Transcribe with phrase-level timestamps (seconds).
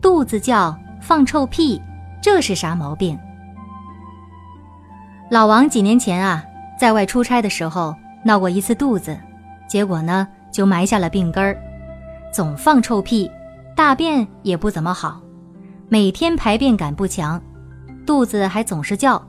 [0.00, 1.80] 肚子叫放臭屁，
[2.22, 3.18] 这是啥毛病？
[5.28, 6.44] 老王几年前啊，
[6.78, 7.94] 在外出差的时候
[8.24, 9.18] 闹过一次肚子，
[9.68, 11.58] 结果呢就埋下了病根儿，
[12.32, 13.30] 总放臭屁，
[13.74, 15.20] 大便也不怎么好，
[15.88, 17.40] 每天排便感不强，
[18.06, 19.20] 肚子还总是叫，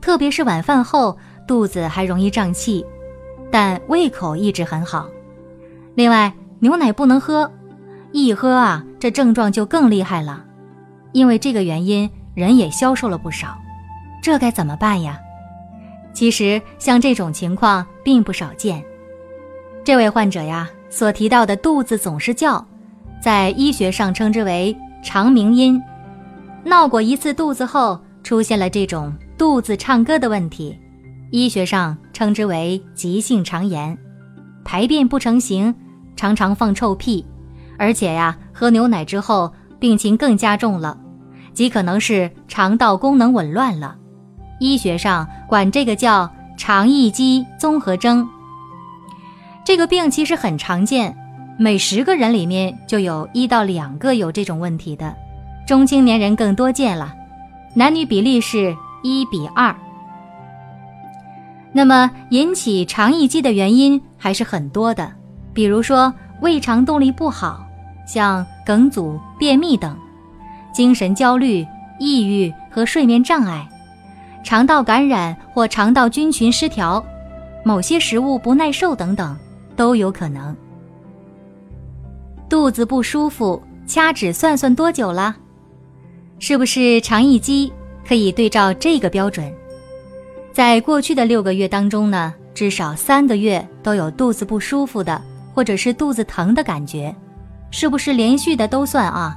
[0.00, 2.86] 特别是晚饭后肚子还容易胀气，
[3.50, 5.08] 但胃口一直很好。
[5.96, 7.50] 另外牛奶不能喝。
[8.16, 10.44] 一喝啊，这症状就更厉害了，
[11.10, 13.58] 因为这个原因，人也消瘦了不少。
[14.22, 15.18] 这该怎么办呀？
[16.12, 18.80] 其实像这种情况并不少见。
[19.82, 22.64] 这位患者呀，所提到的肚子总是叫，
[23.20, 25.82] 在医学上称之为肠鸣音。
[26.62, 30.78] 闹过一次肚子后，出现了这种肚子唱歌的问题，
[31.32, 33.98] 医学上称之为急性肠炎，
[34.64, 35.74] 排便不成形，
[36.14, 37.26] 常常放臭屁。
[37.78, 40.96] 而且呀，喝牛奶之后病情更加重了，
[41.52, 43.96] 极可能是肠道功能紊乱了。
[44.60, 48.26] 医学上管这个叫肠易激综合征。
[49.64, 51.16] 这个病其实很常见，
[51.58, 55.14] 每十个人里面就有一到两个有这种问题的，
[55.66, 57.14] 中青年人更多见了，
[57.74, 59.74] 男女比例是一比二。
[61.72, 65.10] 那么引起肠易激的原因还是很多的，
[65.52, 67.66] 比如说胃肠动力不好。
[68.06, 69.96] 像梗阻、便秘等，
[70.74, 71.66] 精神焦虑、
[71.98, 73.66] 抑郁和睡眠障碍，
[74.44, 77.02] 肠道感染或肠道菌群失调，
[77.64, 79.34] 某些食物不耐受等等，
[79.74, 80.54] 都有可能。
[82.46, 85.34] 肚子不舒服，掐指算算多久了？
[86.38, 87.72] 是不是肠易激？
[88.06, 89.50] 可以对照这个标准，
[90.52, 95.18] 在过去的六个月当中呢，至少三个月都有肚子不舒服的，
[95.54, 97.14] 或者是肚子疼的感觉。
[97.70, 99.36] 是不是连续的都算啊？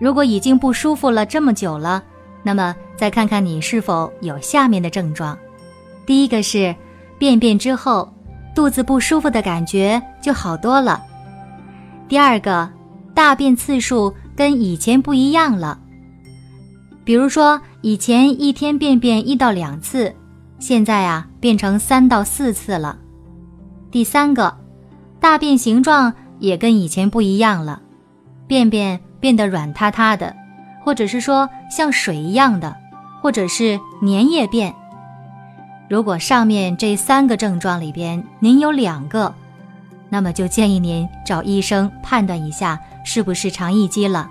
[0.00, 2.02] 如果已经不舒服了这么久了，
[2.42, 5.38] 那么再看看你是否有下面的症状。
[6.04, 6.74] 第一个是，
[7.18, 8.12] 便便之后
[8.52, 11.00] 肚子不舒服的感觉就好多了。
[12.08, 12.68] 第二个，
[13.14, 15.78] 大便次数跟以前不一样了。
[17.04, 20.12] 比如说以前一天便便一到两次，
[20.58, 22.98] 现在啊变成三到四次了。
[23.90, 24.52] 第三个，
[25.22, 26.12] 大便形状。
[26.38, 27.80] 也跟以前不一样了，
[28.48, 30.34] 便便变得软塌塌的，
[30.82, 32.76] 或者是说像水一样的，
[33.22, 34.74] 或者是粘液便。
[35.88, 39.32] 如果上面这三个症状里边您有两个，
[40.08, 44.28] 那么就建议您找医生判断一下是不是肠易激了。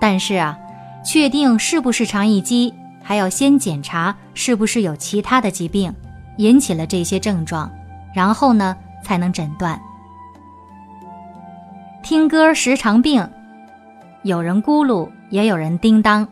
[0.00, 0.58] 但是啊，
[1.04, 2.72] 确定是不是肠易激，
[3.02, 5.94] 还要先检查是不是有其他的疾病
[6.38, 7.70] 引起了这些症状，
[8.14, 9.78] 然后呢才能诊断。
[12.02, 13.26] 听歌时常病，
[14.24, 16.26] 有人咕噜，也有人叮当。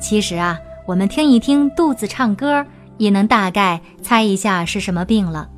[0.00, 2.66] 其实啊，我们听一听肚子唱歌，
[2.98, 5.48] 也能大概猜一下是什么病了。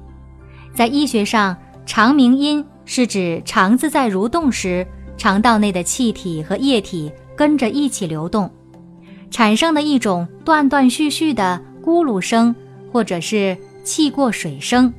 [0.74, 4.86] 在医学上，肠鸣音是指肠子在蠕动时，
[5.16, 8.50] 肠道内的气体和液体跟着一起流动，
[9.30, 12.54] 产生的一种断断续续的咕噜声，
[12.92, 14.92] 或者是气过水声。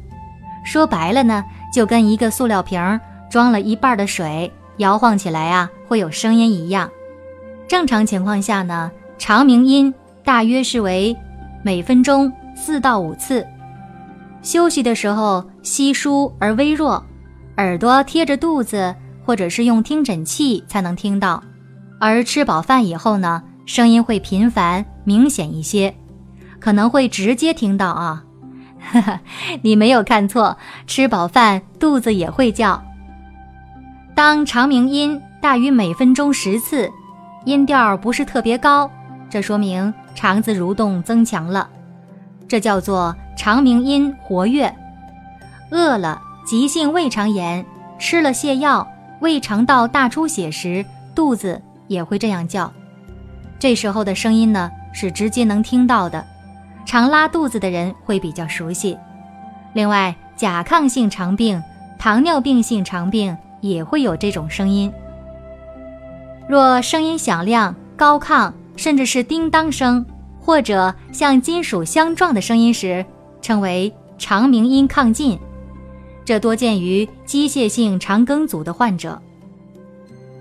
[0.65, 2.99] 说白了呢，就跟一个塑料瓶儿。
[3.29, 6.89] 装了一半的水，摇晃起来啊，会有声音一样。
[7.67, 11.15] 正常情况下呢，长鸣音大约是为
[11.63, 13.45] 每分钟四到五次。
[14.41, 17.03] 休息的时候稀疏而微弱，
[17.57, 18.95] 耳朵贴着肚子，
[19.25, 21.43] 或者是用听诊器才能听到。
[21.99, 25.93] 而吃饱饭以后呢，声音会频繁明显一些，
[26.59, 28.23] 可能会直接听到啊。
[28.79, 29.19] 哈哈，
[29.61, 32.81] 你没有看错，吃饱饭肚子也会叫。
[34.19, 36.91] 当肠鸣音大于每分钟十次，
[37.45, 38.91] 音调不是特别高，
[39.29, 41.69] 这说明肠子蠕动增强了，
[42.45, 44.75] 这叫做肠鸣音活跃。
[45.71, 47.65] 饿了、急性胃肠炎、
[47.97, 48.85] 吃了泻药、
[49.21, 50.85] 胃肠道大出血时，
[51.15, 52.69] 肚子也会这样叫。
[53.57, 56.27] 这时候的声音呢是直接能听到的，
[56.85, 58.97] 常拉肚子的人会比较熟悉。
[59.71, 61.63] 另外，甲亢性肠病、
[61.97, 63.33] 糖尿病性肠病。
[63.61, 64.91] 也会有这种声音。
[66.47, 70.05] 若声音响亮、高亢，甚至是叮当声，
[70.39, 73.05] 或者像金属相撞的声音时，
[73.41, 75.37] 称为肠鸣音亢进。
[76.25, 79.19] 这多见于机械性肠梗阻的患者。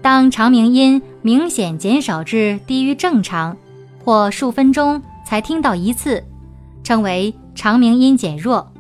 [0.00, 3.56] 当肠鸣音明显减少至低于正常，
[4.04, 6.22] 或数分钟才听到一次，
[6.82, 8.70] 称为肠鸣音减弱，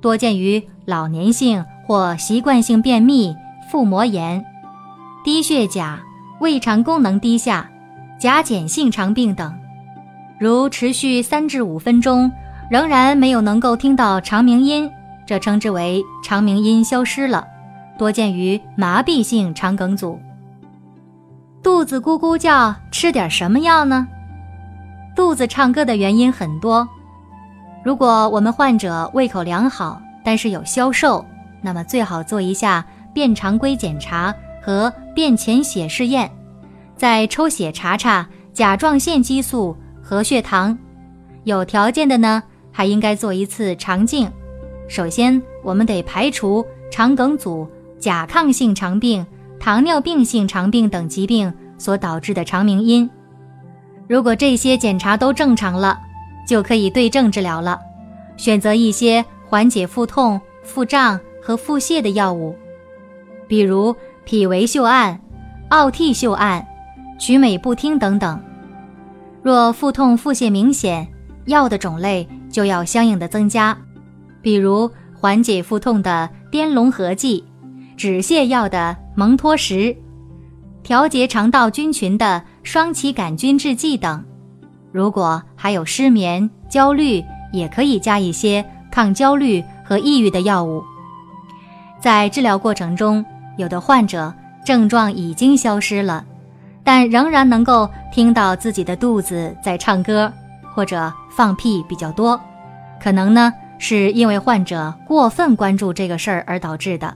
[0.00, 3.34] 多见于老年性或习惯性便秘、
[3.72, 4.44] 腹膜炎、
[5.24, 5.98] 低血钾、
[6.40, 7.66] 胃肠功能低下、
[8.18, 9.50] 甲减性肠病等。
[10.38, 12.30] 如持续三至五分钟，
[12.70, 14.90] 仍然没有能够听到肠鸣音，
[15.24, 17.48] 这称之为肠鸣音消失了，
[17.96, 20.20] 多见于麻痹性肠梗阻。
[21.62, 24.06] 肚子咕咕叫，吃点什么药呢？
[25.16, 26.86] 肚子唱歌的原因很多。
[27.82, 31.24] 如果我们患者胃口良好，但是有消瘦，
[31.62, 36.30] 那么最好做一下便常规检查和便潜血试验，
[36.96, 40.76] 再抽血查查甲状腺激素和血糖。
[41.44, 44.30] 有条件的呢，还应该做一次肠镜。
[44.88, 47.66] 首先，我们得排除肠梗阻、
[47.98, 49.24] 甲亢性肠病。
[49.60, 53.08] 糖尿病性肠病等疾病所导致的肠鸣音，
[54.08, 55.96] 如果这些检查都正常了，
[56.48, 57.78] 就可以对症治疗了，
[58.36, 62.56] 选择一些缓解腹痛、腹胀和腹泻的药物，
[63.52, 63.94] 比如
[64.24, 65.20] 匹维溴胺、
[65.68, 66.66] 奥替溴胺、
[67.18, 68.42] 曲美布汀等等。
[69.42, 71.06] 若腹痛、腹泻明显，
[71.44, 73.76] 药的种类就要相应的增加，
[74.40, 77.44] 比如缓解腹痛的滇龙合剂。
[77.94, 79.94] 止泻药的蒙脱石，
[80.82, 84.24] 调节肠道菌群的双歧杆菌制剂等。
[84.92, 87.22] 如果还有失眠、焦虑，
[87.52, 90.82] 也可以加一些抗焦虑和抑郁的药物。
[92.00, 93.22] 在治疗过程中，
[93.56, 94.32] 有的患者
[94.64, 96.24] 症状已经消失了，
[96.84, 100.32] 但仍然能够听到自己的肚子在唱歌，
[100.74, 102.40] 或者放屁比较多，
[103.00, 107.14] 可能呢是因为患者过分关注这个事儿而导致的。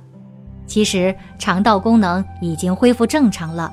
[0.67, 3.73] 其实肠道功能已经恢复正常了。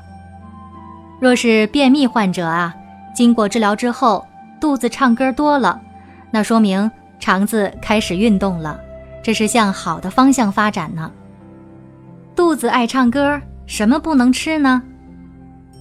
[1.19, 2.73] 若是便秘患者啊，
[3.15, 4.25] 经过治疗之后，
[4.61, 5.81] 肚子唱歌多了，
[6.29, 6.89] 那说明
[7.19, 8.79] 肠子开始运动了，
[9.23, 11.09] 这是向好的方向发展呢。
[12.35, 14.81] 肚子爱唱歌，什么不能吃呢？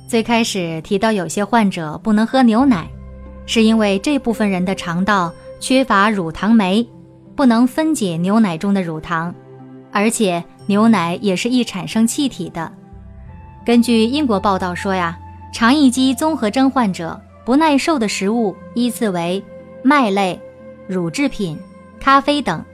[0.08, 2.88] 最开始提到有些患者不能喝牛奶，
[3.46, 6.86] 是因为这部分人的肠道缺乏乳糖酶，
[7.34, 9.34] 不能分解牛奶中的乳糖，
[9.90, 10.42] 而且。
[10.66, 12.72] 牛奶也是易产生气体的。
[13.66, 15.18] 根据英国报道说呀，
[15.52, 19.42] 肠易激综合征患者不耐受的食物依次为
[19.82, 20.40] 麦类、
[20.86, 21.58] 乳制品、
[21.98, 22.64] 咖啡等，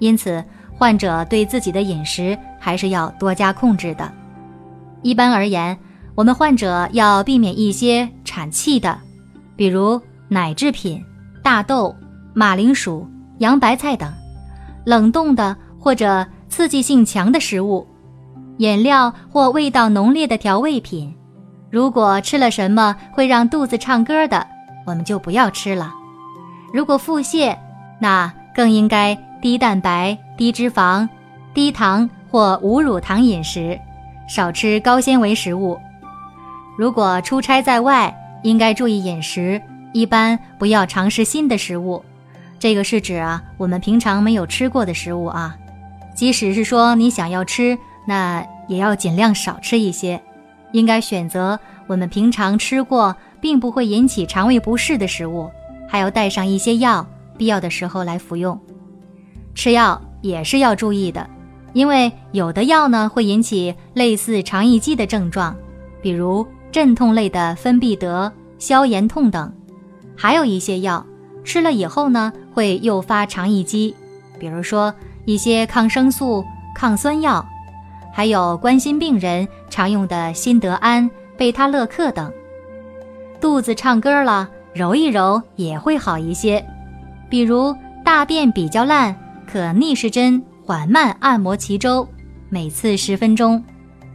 [0.00, 0.44] 因此
[0.78, 4.10] 患者对自己的饮食还是要多加控制的。
[5.02, 5.76] 一般而言，
[6.14, 8.98] 我们患者要避免一些产气的，
[9.56, 11.04] 比如奶制品、
[11.42, 11.94] 大豆、
[12.32, 13.06] 马铃薯、
[13.38, 14.08] 洋白菜等；
[14.86, 16.26] 冷冻的或者。
[16.50, 17.86] 刺激性强的食物、
[18.56, 21.14] 饮料或味道浓烈的调味品，
[21.70, 24.44] 如果吃了什么会让肚子唱歌的，
[24.86, 25.92] 我们就不要吃了。
[26.72, 27.54] 如果腹泻，
[28.00, 31.06] 那更应该低蛋白、低脂肪、
[31.52, 33.78] 低糖或无乳糖饮食，
[34.28, 35.76] 少吃高纤维食物。
[36.78, 39.60] 如果出差在外，应该注意饮食，
[39.92, 42.04] 一般不要尝试新的食物。
[42.56, 45.56] 这个是指啊，我们平常没有吃过的食物啊。
[46.14, 47.76] 即使是说你想要吃，
[48.06, 50.22] 那也要尽量少吃一些，
[50.70, 55.50] 应该选择我们平常吃过并不会引起肠胃不适的食物，
[55.88, 57.04] 还要带上一些药，
[57.36, 58.56] 必要的时候来服用。
[59.54, 61.28] 吃药也是要注意的，
[61.72, 65.56] 因为有的药呢会引起类似肠易激的症状，
[66.00, 69.50] 比如镇痛类的芬必得、消炎痛等；
[70.16, 71.04] 还有一些药
[71.44, 73.94] 吃了以后呢会诱发肠易激，
[74.38, 74.94] 比如说。
[75.24, 76.42] 一些抗生素、
[76.74, 77.46] 抗酸药，
[78.14, 82.32] 还有冠心病人常用的辛德安、贝他乐克等。
[83.38, 86.64] 肚子唱歌了，揉一揉也会好一些。
[87.28, 89.14] 比如大便比较烂，
[89.50, 92.06] 可逆时针缓慢按摩脐周，
[92.50, 93.58] 每次十分钟；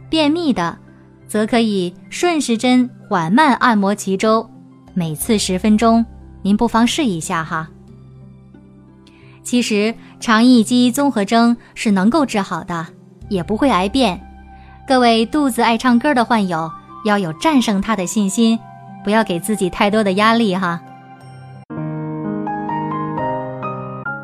[0.08, 0.78] 便秘的，
[1.26, 4.48] 则可以顺时针缓慢按摩脐周，
[4.94, 6.06] 每次十分钟。
[6.42, 7.68] 您不妨试一下哈。
[9.42, 12.86] 其实肠易激综合征是能够治好的，
[13.28, 14.20] 也不会癌变。
[14.86, 16.70] 各位肚子爱唱歌的患友
[17.04, 18.56] 要有战胜它的信心，
[19.02, 20.80] 不要给自己太多的压力哈。